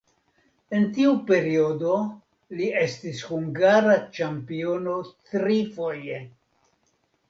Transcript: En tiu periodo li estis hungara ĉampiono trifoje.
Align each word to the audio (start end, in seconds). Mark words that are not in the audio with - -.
En 0.77 0.87
tiu 0.95 1.11
periodo 1.27 1.99
li 2.61 2.71
estis 2.87 3.23
hungara 3.29 4.01
ĉampiono 4.19 5.01
trifoje. 5.17 6.23